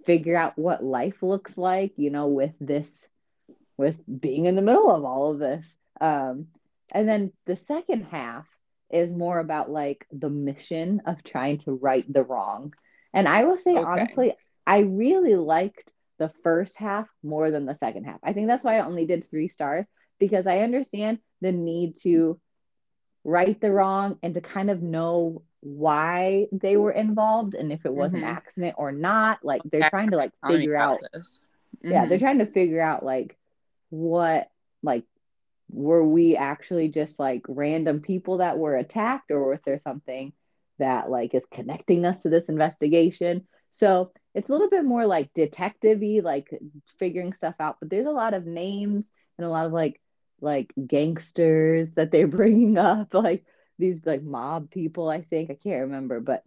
[0.06, 3.08] figure out what life looks like you know with this
[3.76, 5.76] with being in the middle of all of this.
[6.00, 6.46] Um
[6.92, 8.46] and then the second half
[8.90, 12.72] is more about like the mission of trying to right the wrong
[13.12, 13.84] and i will say Okay.
[13.84, 14.32] honestly
[14.66, 18.76] i really liked the first half more than the second half i think that's why
[18.76, 19.86] i only did three stars
[20.18, 22.38] because i understand the need to
[23.24, 27.92] right the wrong and to kind of know why they were involved and if it
[27.92, 28.18] was Mhm.
[28.18, 31.40] an accident or not like they're trying to like figure out this.
[31.82, 33.36] yeah they're trying to figure out like
[33.88, 34.50] what
[34.82, 35.04] like
[35.74, 40.32] were we actually just like random people that were attacked or was there something
[40.78, 43.46] that like is connecting us to this investigation?
[43.70, 46.48] So it's a little bit more like detective-y like
[46.98, 50.00] figuring stuff out but there's a lot of names and a lot of like
[50.40, 53.44] like gangsters that they're bringing up like
[53.78, 55.50] these like mob people i think.
[55.50, 56.42] I can't remember but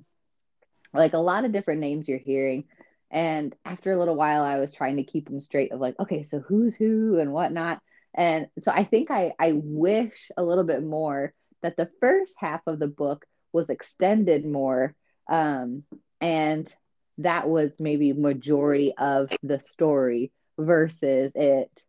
[0.94, 2.64] like a lot of different names you're hearing.
[3.12, 6.24] And after a little while i was trying to keep them straight of like okay
[6.24, 7.82] so who's who and whatnot
[8.18, 12.62] and so i think i i wish a little bit more that the first half
[12.68, 14.96] of the book was extended more
[15.30, 15.84] um
[16.20, 16.74] and
[17.20, 21.84] that was maybe majority of the story versus it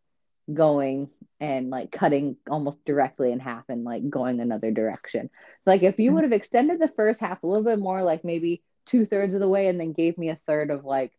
[0.52, 1.10] going
[1.40, 5.30] and like cutting almost directly in half and like going another direction.
[5.66, 8.62] Like if you would have extended the first half a little bit more like maybe
[8.86, 11.12] two thirds of the way and then gave me a third of like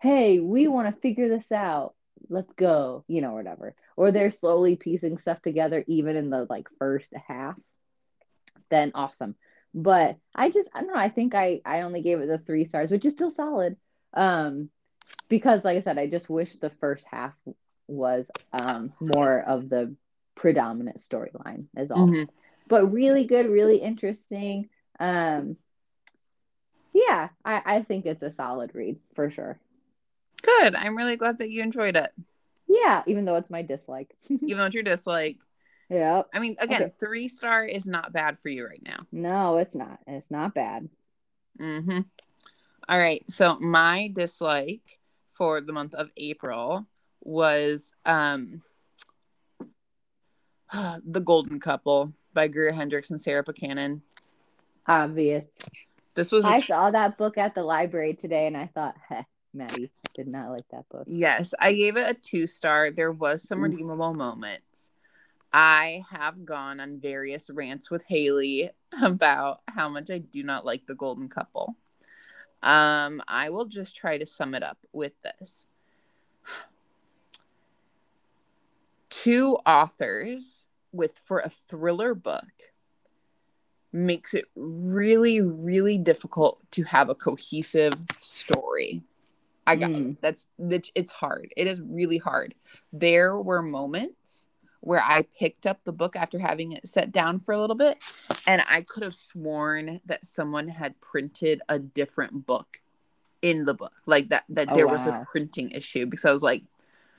[0.00, 1.94] hey we want to figure this out
[2.28, 3.74] let's go you know whatever.
[3.96, 7.56] Or they're slowly piecing stuff together even in the like first half
[8.70, 9.34] then awesome.
[9.74, 12.64] But i just i don't know i think i i only gave it the three
[12.64, 13.76] stars which is still solid.
[14.14, 14.70] Um
[15.28, 17.34] because like i said i just wish the first half
[17.86, 19.94] was um more of the
[20.34, 22.06] predominant storyline as all.
[22.08, 22.28] Mhm.
[22.68, 24.68] but really good really interesting.
[25.00, 25.56] Um
[26.94, 29.58] yeah i i think it's a solid read for sure
[30.42, 30.74] Good.
[30.74, 32.10] I'm really glad that you enjoyed it.
[32.68, 35.38] yeah even though it's my dislike Even though it's your dislike.
[35.88, 36.22] Yeah.
[36.34, 36.92] I mean, again, Okay.
[36.98, 39.06] three star is not bad for you right now.
[39.12, 40.88] no it's not it's not bad
[41.60, 42.00] Mm-hmm.
[42.88, 43.22] All right.
[43.30, 44.98] So my dislike
[45.30, 46.86] for the month of April
[47.20, 48.62] was um
[50.72, 54.00] The Golden Couple by Greer Hendricks and Sarah Pekkanen.
[54.88, 55.44] obvious
[56.14, 59.22] This was i saw that book at the library today and i thought heh
[59.54, 62.90] maddy did not like that book Yes, I gave it a two star.
[62.90, 63.70] There was some Oof.
[63.70, 64.90] redeemable moments.
[65.52, 68.70] I have gone on various rants with Haley
[69.02, 71.76] about how much I do not like the golden couple.
[72.62, 75.66] Um, I will just try to sum it up with this.
[79.10, 82.72] Two authors with for a thriller book
[83.92, 89.02] makes it really, really difficult to have a cohesive story.
[89.66, 90.16] I got Mm.
[90.20, 91.52] that's that's it's hard.
[91.56, 92.54] It is really hard.
[92.92, 94.48] There were moments
[94.80, 98.02] where I picked up the book after having it set down for a little bit,
[98.46, 102.80] and I could have sworn that someone had printed a different book
[103.40, 106.42] in the book, like that that Oh, there was a printing issue because I was
[106.42, 106.64] like,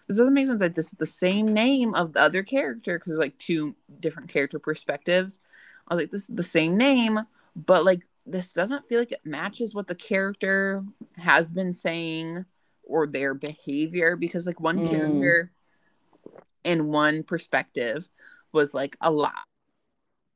[0.08, 0.62] this doesn't make sense.
[0.62, 4.30] Like this is the same name of the other character because there's like two different
[4.30, 5.40] character perspectives.
[5.88, 7.20] I was like, this is the same name,
[7.56, 10.84] but like this doesn't feel like it matches what the character
[11.18, 12.46] has been saying
[12.84, 14.90] or their behavior because like one Mm.
[14.90, 15.52] character
[16.64, 18.10] in one perspective
[18.52, 19.34] was like a lot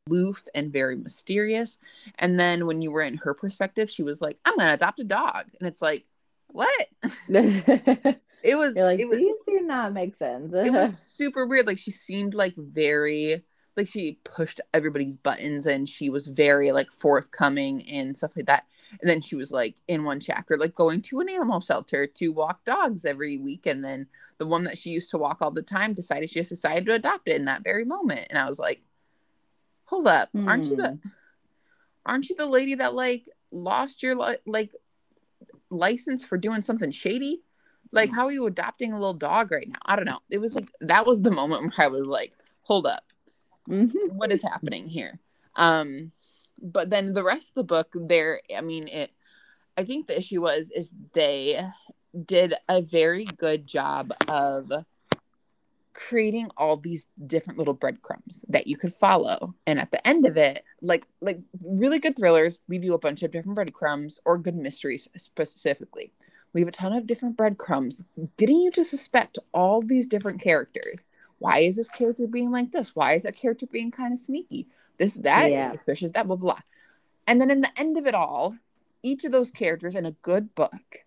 [0.09, 1.77] aloof and very mysterious
[2.19, 5.03] and then when you were in her perspective she was like i'm gonna adopt a
[5.03, 6.05] dog and it's like
[6.47, 6.87] what
[7.27, 7.41] You're
[8.43, 10.53] it was like, it was these do not make sense.
[10.53, 11.67] it was super weird.
[11.67, 13.43] Like she seemed like very
[13.77, 18.65] like she pushed everybody's buttons and she was very like forthcoming and stuff like that.
[19.01, 22.29] And then she was like in one chapter, like going to an animal shelter to
[22.29, 23.67] walk dogs every week.
[23.67, 24.07] And then
[24.39, 26.93] the one that she used to walk all the time decided she just decided to
[26.93, 28.27] adopt it in that very moment.
[28.29, 28.81] And I was like,
[29.83, 31.09] hold up, aren't you the hmm.
[32.05, 34.71] aren't you the lady that like lost your li- like
[35.69, 37.41] license for doing something shady?
[37.93, 39.79] Like, how are you adopting a little dog right now?
[39.85, 40.19] I don't know.
[40.29, 43.03] It was like that was the moment where I was like, hold up,
[43.67, 44.11] Mhm.
[44.13, 45.19] what is happening here?
[45.55, 46.11] Um,
[46.61, 49.11] but then the rest of the book, there, I mean, it.
[49.77, 51.63] I think the issue was is they
[52.25, 54.71] did a very good job of
[55.93, 60.37] creating all these different little breadcrumbs that you could follow and at the end of
[60.37, 64.55] it like like really good thrillers leave you a bunch of different breadcrumbs or good
[64.55, 66.11] mysteries specifically
[66.53, 68.03] leave a ton of different breadcrumbs
[68.37, 71.06] getting you to suspect all these different characters
[71.39, 72.95] why is this character being like this?
[72.95, 74.67] Why is that character being kind of sneaky?
[74.97, 75.71] This that is Yeah.
[75.71, 76.61] suspicious that blah blah blah.
[77.27, 78.55] And then in the end of it all
[79.03, 81.05] each of those characters in a good book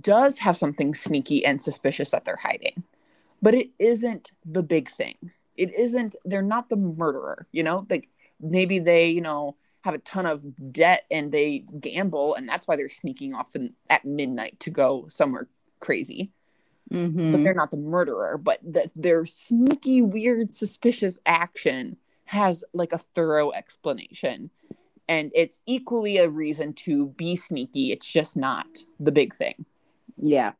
[0.00, 2.82] does have something sneaky and suspicious that they're hiding.
[3.42, 5.16] But it isn't the big thing.
[5.56, 7.86] It isn't they're not the murderer you know?
[7.88, 8.08] Like
[8.40, 12.76] maybe they you know have a ton of debt and they gamble and that's why
[12.76, 15.48] they're sneaking off in, at midnight to go somewhere
[15.80, 16.30] crazy
[16.92, 17.32] Mhm.
[17.32, 22.98] but they're not the murderer but that their sneaky weird suspicious action has like a
[22.98, 24.50] thorough explanation
[25.08, 29.64] and it's equally a reason to be sneaky it's just not the big thing
[30.16, 30.52] yeah.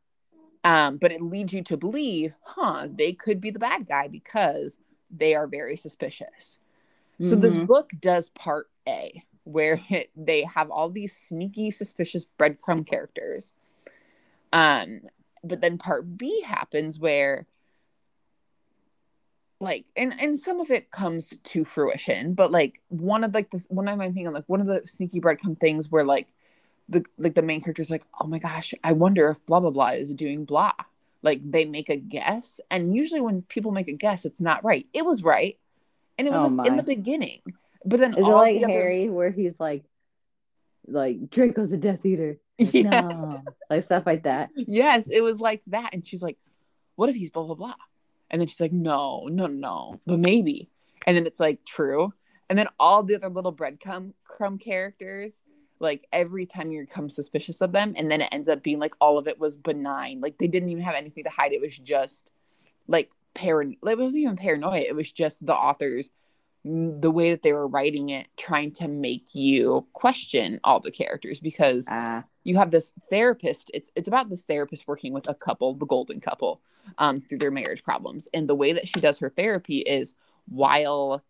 [0.63, 4.77] um, but it leads you to believe, huh, they could be the bad guy because
[5.09, 6.59] they are very suspicious.
[7.21, 7.67] So this Mhm.
[7.67, 13.53] book does part A, where it, they have all these sneaky, suspicious breadcrumb characters.
[14.53, 15.01] Um,
[15.43, 17.45] but then part B happens where
[19.59, 23.67] like and and some of it comes to fruition but like one of like this
[23.69, 26.27] one of my thinking like one of the sneaky breadcrumb things where like
[26.89, 29.89] the like the main character's like oh my gosh i wonder if blah blah blah
[29.89, 30.73] is doing blah.
[31.23, 34.87] Like they make a guess and usually when people make a guess it's not right.
[34.91, 35.59] It was right
[36.17, 37.41] and it was Oh like, in the beginning
[37.85, 39.83] but then Is it like the other- Harry where he's like,
[40.87, 42.39] like Draco's a Death Eater?
[42.73, 43.01] yeah.
[43.01, 44.49] No, like stuff like that.
[44.55, 45.93] yes it was like that.
[45.93, 46.37] And she's like
[46.95, 47.75] what if he's blah blah blah?
[48.29, 50.69] And then she's like no no no but maybe.
[51.07, 52.13] And then it's like true.
[52.49, 55.41] And then all the other little breadcrumb crumb characters
[55.79, 58.93] like every time you become suspicious of them and then it ends up being like
[59.01, 60.21] all of it was benign.
[60.21, 61.53] Like they didn't even have anything to hide.
[61.53, 62.31] It was just
[62.87, 64.81] like paran it wasn't even paranoia.
[64.81, 66.11] It was just the authors
[66.63, 71.39] the way that they were writing it trying to make you question all the characters
[71.39, 75.73] because Ah, you have this therapist it's it's about this therapist working with a couple
[75.75, 76.61] the golden couple
[76.99, 78.27] um through their marriage problems.
[78.33, 80.15] And the way that she does her therapy is
[80.47, 81.23] while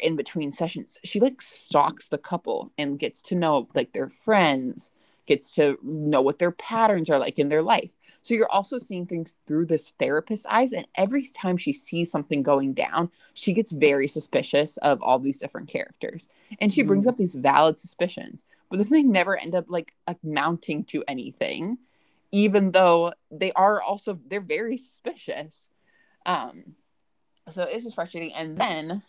[0.00, 4.90] in between sessions she like stalks the couple and gets to know like their friends
[5.26, 7.94] gets to know what their patterns are like in their life.
[8.22, 12.42] So you're also seeing things through this therapist's eyes and every time she sees something
[12.42, 16.28] going down she gets very suspicious of all these different characters.
[16.60, 17.10] And she brings Mm.
[17.10, 21.78] up these valid suspicions but then they never end up like amounting to anything
[22.32, 25.68] even though they are also they're very suspicious.
[26.26, 26.76] Um
[27.50, 28.32] so it's just frustrating.
[28.32, 29.02] And then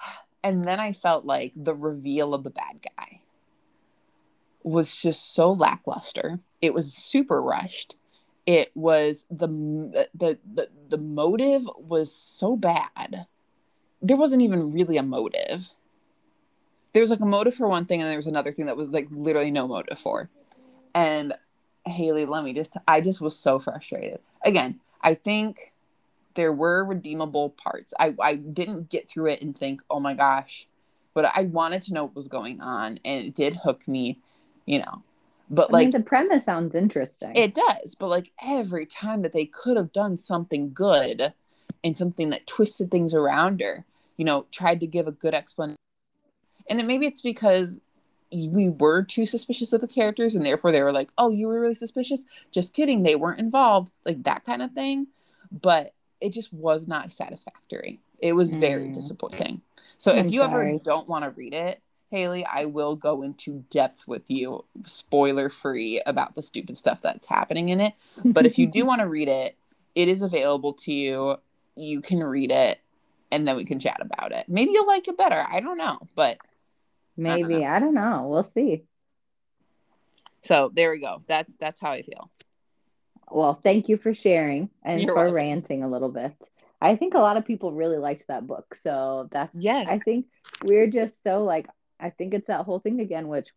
[0.42, 3.20] and then i felt like the reveal of the bad guy
[4.66, 6.40] was just so lackluster.
[6.60, 7.94] It was super rushed.
[8.46, 9.46] It was the
[10.12, 13.26] the the, the motive was so bad.
[14.02, 15.70] There wasn't even really a motive.
[16.92, 18.90] There was like a motive for one thing and there was another thing that was
[18.90, 20.30] like literally no motive for.
[20.94, 21.34] And
[21.86, 24.18] haley let me just i just was so frustrated.
[24.44, 25.72] Again i think
[26.34, 27.94] there were redeemable parts.
[28.00, 30.66] I i didn't get through it and think oh my gosh
[31.14, 34.18] but i wanted to know what was going on and it did hook me
[34.66, 35.02] you know
[35.48, 37.32] but I like mean, the premise sounds interesting.
[37.36, 41.32] it does, but like every time that they could have done something good
[41.84, 43.84] and something that twisted things around her,
[44.16, 45.76] you know, tried to give a good explanation.
[46.68, 47.78] And it, maybe it's because
[48.32, 51.60] we were too suspicious of the characters and therefore they were like, oh, you were
[51.60, 52.24] really suspicious?
[52.50, 53.04] Just kidding.
[53.04, 55.06] They weren't involved, like that kind of thing.
[55.52, 58.00] But it just was not satisfactory.
[58.18, 58.94] It was very Mm.
[58.94, 59.62] disappointing.
[59.96, 63.64] So I'm if you ever don't want to read it, Haley, I will go into
[63.70, 67.94] depth with you, spoiler free, about the stupid stuff that's happening in it.
[68.24, 69.56] But if you do want to read it,
[69.94, 71.36] it is available to you.
[71.74, 72.80] You can read it
[73.30, 74.44] and then we can chat about it.
[74.48, 75.44] Maybe you'll like it better.
[75.50, 75.98] I don't know.
[76.14, 76.38] But
[77.16, 78.26] Maybe I don't know.
[78.28, 78.84] We'll see.
[80.42, 81.22] so there we go.
[81.26, 82.30] That's that's how I feel.
[83.30, 85.34] Well, thank you for sharing and You're for welcome.
[85.34, 86.34] ranting a little bit.
[86.80, 88.74] I think a lot of people really liked that book.
[88.74, 89.88] So that's Yes.
[89.88, 90.26] I think
[90.62, 91.66] we're just so like
[91.98, 93.52] I think it's that whole thing again, which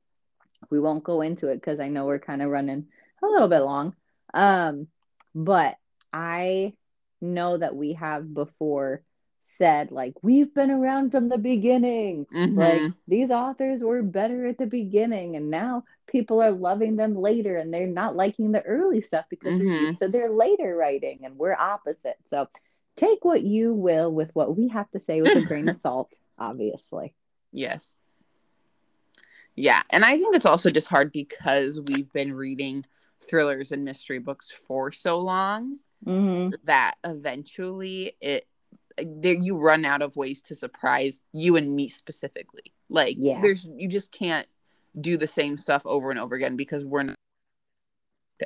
[0.70, 2.88] we won't go into it because I know we're kind of running
[3.24, 3.96] a little bit long.
[4.34, 4.88] Um,
[5.36, 5.78] but
[6.12, 6.74] I
[7.22, 9.04] know that we have before
[9.44, 12.56] said like we've been around from the beginning Mhm.
[12.56, 17.56] like these authors were better at the beginning and now people are loving them later
[17.58, 21.22] and they're not liking the early stuff because so they're used to their later writing
[21.24, 22.48] and we're opposite so
[22.96, 26.20] take what you will with what we have to say with a grain of salt
[26.38, 27.14] obviously
[27.52, 27.96] Yes.
[29.60, 32.86] Yeah, and I think it's also just hard because we've been reading
[33.30, 36.52] thrillers and mystery books for so long mm-hmm.
[36.64, 38.48] that eventually it
[38.98, 42.74] there you run out of ways to surprise you and me specifically.
[42.90, 43.42] Like Yeah.
[43.42, 44.48] there's you just can't
[45.00, 47.16] do the same stuff over and over again because we're not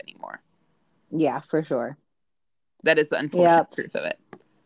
[0.07, 0.41] anymore.
[1.11, 1.95] yeah for sure
[2.83, 3.71] That is the unfortunate Yep.
[3.71, 4.19] truth of it.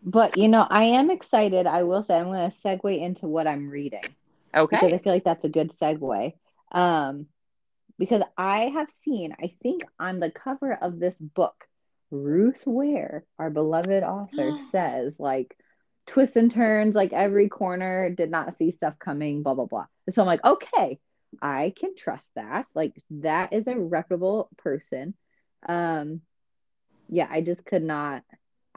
[0.03, 3.45] but you know i am excited i will say i'm going to segue into what
[3.47, 4.03] i'm reading
[4.69, 4.95] because Okay.
[4.95, 6.33] I feel like that's a good segue.
[6.71, 7.27] Um,
[7.99, 11.65] because I have seen, I think on the cover of this book,
[12.11, 15.55] Ruth Ware, our beloved author, says like
[16.05, 19.85] twists and turns, like every corner, did not see stuff coming, blah, blah, blah.
[20.05, 20.99] And so I'm like, okay,
[21.41, 22.65] I can trust that.
[22.75, 25.15] Like that is a reputable person.
[25.67, 26.21] Um,
[27.09, 28.23] yeah, I just could not,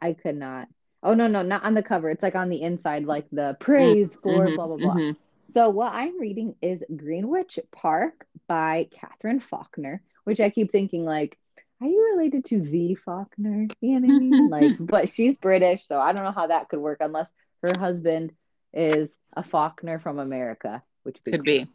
[0.01, 0.69] I could not.
[1.03, 2.11] Oh no, no, not on the cover.
[2.11, 4.95] It's like on the inside, like the praise for Mhm, blah blah blah.
[4.95, 5.17] mhm.
[5.51, 11.37] So what I'm reading is Greenwich Park by Katherine Faulkner, which I keep thinking like,
[11.81, 13.67] are you related to the Faulkner?
[13.81, 14.49] You know what I mean?
[14.51, 17.33] like, but she's British, so I don't know how that could work unless
[17.65, 18.33] her husband
[18.73, 21.67] is a Faulkner from America, which Could be.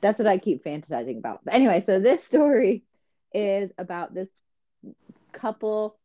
[0.00, 1.40] That's what I keep fantasizing about.
[1.44, 2.84] But anyway, so this story
[3.34, 4.30] is about this
[5.32, 5.98] couple,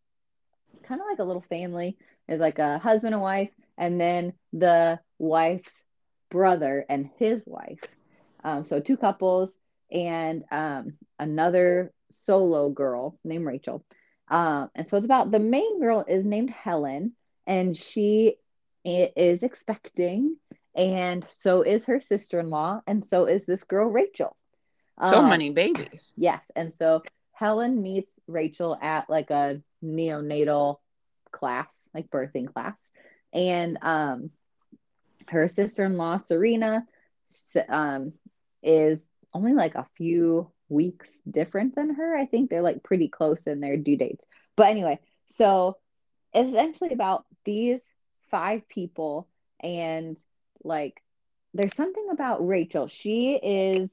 [0.83, 1.97] kind of like a little family.
[2.27, 5.85] Is like a husband and wife, and then the wife's
[6.31, 7.83] brother and his wife.
[8.43, 9.59] Um, so two couples
[9.91, 13.85] and um, another solo girl named Rachel.
[14.29, 17.13] Um, and so it's about the main girl is named Helen,
[17.45, 18.37] and she
[18.83, 20.37] is expecting,
[20.75, 24.35] and so is her sister in law, and so is this girl Rachel.
[25.03, 26.13] So Um, many babies.
[26.15, 26.43] Yes.
[26.55, 27.03] And so
[27.33, 30.77] Helen meets Rachel at like a neonatal
[31.31, 32.77] class, like birthing class.
[33.33, 34.31] And um
[35.31, 36.85] her sister-in-law Serena
[37.69, 38.13] um
[38.61, 42.15] is only like a few weeks different than her.
[42.15, 44.25] I think they're like pretty close in their due dates.
[44.55, 45.77] But anyway, so
[46.33, 47.93] it's essentially about these
[48.29, 49.27] five people
[49.61, 50.17] and
[50.63, 51.01] like
[51.53, 52.87] there's something about Rachel.
[52.87, 53.89] She is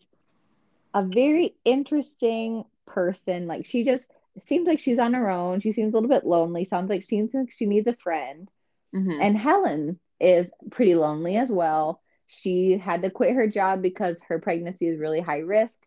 [0.94, 3.46] a very interesting person.
[3.46, 4.10] Like she just
[4.40, 5.60] seems like she's on her own.
[5.60, 6.64] She seems a little bit lonely.
[6.64, 8.48] Sounds like she seems like she needs a friend.
[8.94, 9.20] Mhm.
[9.20, 12.00] And Helen is pretty lonely as well.
[12.26, 15.80] She had to quit her job because her pregnancy is really high risk.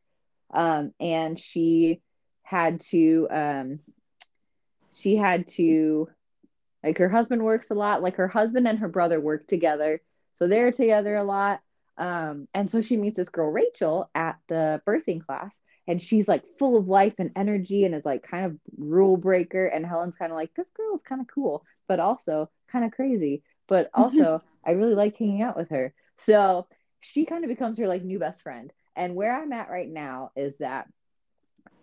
[0.53, 2.01] Um, and she
[2.43, 3.79] had to um
[4.93, 6.09] she had to
[6.83, 10.01] like her husband works a lot, like her husband and her brother work together.
[10.33, 11.61] So they're together a lot.
[11.97, 16.43] Um, and so she meets this girl, Rachel, at the birthing class, and she's like
[16.57, 19.65] full of life and energy and is like kind of rule breaker.
[19.65, 22.91] And Helen's kind of like, this girl is kind of cool, but also kind of
[22.91, 23.43] crazy.
[23.71, 25.93] But also, I really like hanging out with her.
[26.17, 26.67] So
[26.99, 28.71] she kind of becomes her like new best friend.
[28.97, 30.89] And where I'm at right now is that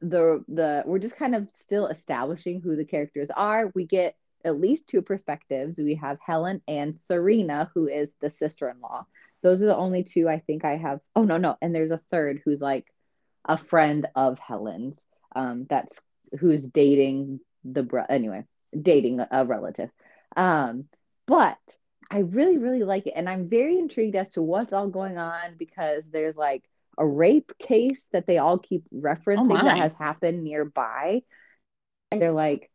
[0.03, 3.72] the the we're just kind of still establishing who the characters are.
[3.74, 5.78] We get at least two perspectives.
[5.78, 9.07] We have Helen and Serena, who is the sister-in-law.
[9.43, 11.01] Those are the only two I think I have.
[11.16, 12.93] Oh no, no, and there's a third who's like
[13.47, 15.03] a friend of Helen's.
[15.34, 15.99] Um, that's
[16.39, 18.05] who's dating the bro.
[18.11, 18.45] Anyway,
[18.78, 19.89] dating a relative.
[20.36, 20.84] Um,
[21.29, 21.59] but
[22.11, 25.57] I really, really like it, and I'm very intrigued as to what's all going on
[25.59, 26.64] because there's like
[26.97, 29.62] a rape case that they all keep referencing my.
[29.62, 31.20] that has happened nearby.
[32.11, 32.70] And they're like,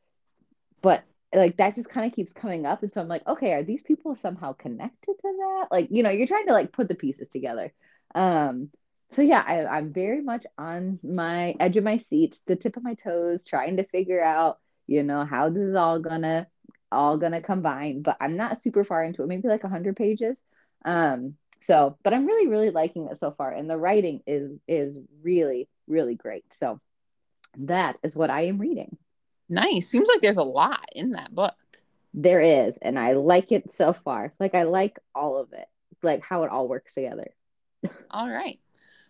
[0.82, 3.64] but like that just kind of keeps coming up, and so I'm like, okay, are
[3.64, 5.68] these people somehow connected to that?
[5.72, 7.74] Like, you know, you're trying to like put the pieces together.
[8.14, 8.70] Um,
[9.14, 12.84] so yeah, I, I'm very much on my edge of my seat, the tip of
[12.84, 16.45] my toes, trying to figure out, you know, how this is all gonna
[16.94, 18.02] all gonna combine.
[18.02, 20.41] But I'm not super far into it, maybe like hundred pages.
[20.86, 24.98] Um, so, but I'm really, really liking it so far, and the writing is is
[25.22, 26.54] really, really great.
[26.54, 26.80] So
[27.58, 28.98] that is what I am reading.
[29.50, 29.88] Nice.
[29.88, 31.56] Seems like there's a lot in that book.
[32.14, 34.34] There is, and I like it so far.
[34.39, 35.68] Like I like all of it,
[36.02, 37.32] like how it all works together.
[38.12, 38.60] All right.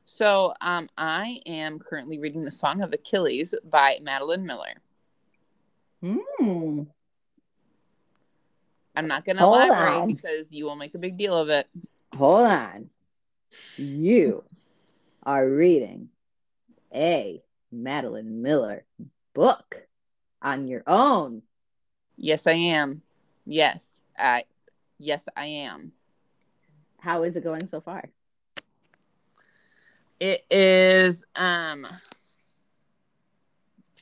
[0.05, 4.75] So um, I am currently reading The Song of Achilles by Madeline Miller.
[6.03, 6.87] Mm.
[8.95, 10.07] I'm not going to elaborate on.
[10.07, 11.67] because you will make a big deal of it.
[12.15, 12.89] Hold on.
[13.77, 14.43] You
[15.23, 16.09] are reading
[16.93, 17.41] a
[17.71, 18.85] Madeline Miller
[19.33, 19.87] book
[20.41, 21.41] on your own.
[22.17, 23.01] Yes, I am.
[23.45, 24.01] Yes.
[24.17, 24.45] I.
[24.99, 25.91] Yes, I am.
[26.99, 28.03] How is it going so far?
[30.19, 31.85] It is um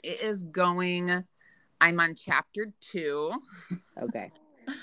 [0.04, 1.24] it is going
[1.80, 3.32] I'm on chapter 2.
[4.04, 4.32] Okay.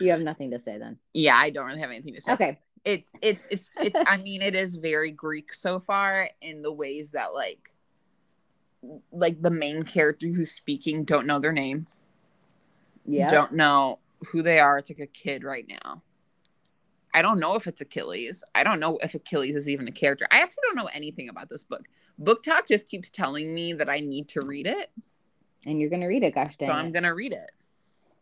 [0.00, 0.98] You have nothing to say then.
[1.14, 2.32] Yeah, I don't really have anything to say.
[2.32, 2.58] Okay.
[2.84, 7.10] It's it's it's it's I mean it is very Greek so far in the ways
[7.10, 7.72] that like
[9.10, 11.86] like the main character who's speaking don't know their name.
[13.04, 13.30] Yeah.
[13.30, 13.98] Don't know
[14.30, 14.78] who they are.
[14.78, 16.02] It's like a kid right now.
[17.14, 18.44] I don't know if it's Achilles.
[18.54, 20.26] I don't know if Achilles is even a character.
[20.30, 21.82] I actually don't know anything about this book.
[22.22, 24.90] BookTok just keeps telling me that I need to read it.
[25.66, 26.68] And you're gonna read it, gosh dang.
[26.68, 27.50] So I'm gonna read it.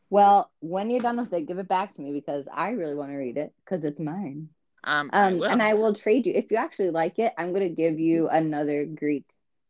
[0.09, 3.11] Well, when you're done with it, give it back to me because I really want
[3.11, 4.50] to read it because it's mine.
[4.84, 5.44] Um, Um, will.
[5.46, 7.32] and I will trade you if you actually like it.
[7.36, 9.24] I'm gonna give you another Greek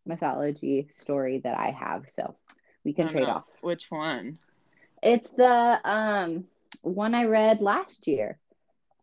[0.05, 2.37] mythology story that I have, so
[2.85, 3.35] we can trade no.
[3.35, 3.45] off.
[3.63, 4.39] Which one?
[5.03, 6.45] It's the um
[6.83, 8.39] one I read last year.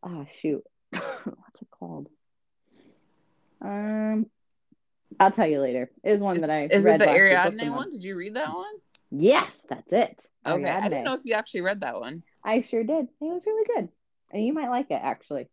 [0.04, 2.10] Oh shoot, what's it called?
[3.62, 4.28] Um,
[5.20, 5.90] I'll tell you later.
[6.04, 7.92] It was one Is, that I is it read the year, book Ariadne one?
[7.92, 8.74] Did you read that one?
[9.16, 10.28] Yes, that's it.
[10.46, 12.24] Okay, I didn't know if you actually read that one.
[12.44, 13.08] I sure did.
[13.22, 13.90] It was really good,
[14.32, 15.48] and you might like it actually.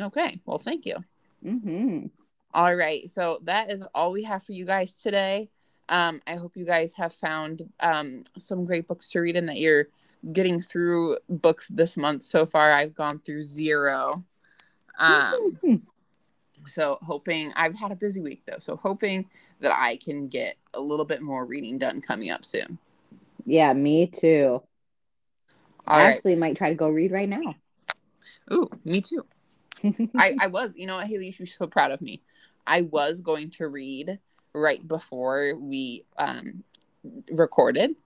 [0.00, 0.96] Okay, well, thank you.
[1.42, 2.06] hmm
[2.54, 5.50] All right, so that is all we have for you guys today.
[5.88, 9.58] Um, I hope you guys have found um, some great books to read and that
[9.58, 9.88] you're
[10.32, 12.22] getting through books this month.
[12.22, 14.22] So far, I've gone through zero.
[14.98, 15.58] Um,
[16.66, 19.28] so hoping I've had a busy week though, so hoping
[19.60, 22.78] that I can get a little bit more reading done coming up soon.
[23.46, 24.62] yeah, me too.
[25.86, 26.14] All I right.
[26.14, 27.54] actually might try to go read right now.
[28.52, 29.24] Ooh, me too.
[30.18, 32.22] I, I was, you know what, Haley, you should be so proud of me.
[32.66, 34.18] I was going to read
[34.54, 36.64] right before we um,
[37.30, 37.96] recorded,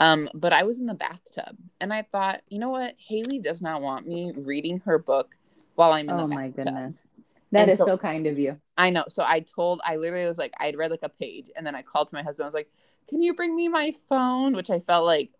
[0.00, 3.60] um, but I was in the bathtub and I thought, you know what, Haley does
[3.60, 5.36] not want me reading her book
[5.74, 6.66] while I'm in oh the my bathtub.
[6.66, 7.07] goodness.
[7.52, 8.60] That And is so- so kind of you.
[8.76, 9.04] I know.
[9.08, 11.82] So I told, I literally was like, I'd read like a page and then I
[11.82, 12.44] called to my husband.
[12.44, 12.70] I was like,
[13.08, 14.54] can you bring me my phone?
[14.54, 15.30] Which I felt like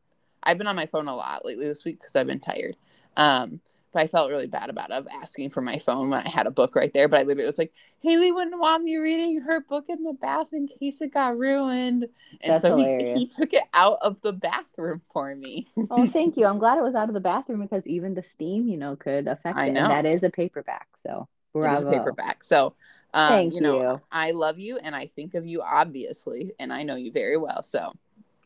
[0.43, 2.77] I've been on my phone a lot lately this week because I've been tired.
[3.17, 3.61] Um,
[3.93, 6.51] but I felt really bad about of asking for my phone when I had a
[6.51, 7.09] book right there.
[7.09, 10.49] But I literally was like, Haley wouldn't want me reading her book in the bath
[10.53, 12.05] in case it got ruined.
[12.43, 15.69] And That's so he, he took it out of the bathroom for me.
[15.91, 16.45] Oh, thank you.
[16.45, 19.27] I'm glad it was out of the bathroom because even the steam, you know, could
[19.27, 19.73] affect I it.
[19.73, 19.83] know.
[19.83, 20.89] And that is a paperback.
[20.97, 21.91] So bravo.
[21.91, 22.45] paperback.
[22.45, 22.75] So,
[23.15, 24.03] um, Thank you know, you.
[24.13, 27.63] I love you and I think of you obviously, and I know you very well.
[27.63, 27.93] So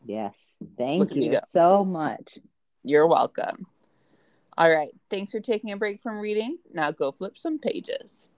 [0.05, 0.57] Yes.
[0.77, 2.39] Thank me you so much.
[2.83, 3.65] You're welcome.
[4.57, 4.91] All right.
[5.09, 6.57] Thanks for taking a break from reading.
[6.73, 8.29] Now go flip some pages.